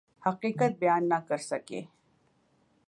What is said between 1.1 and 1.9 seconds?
نہ کر سکے۔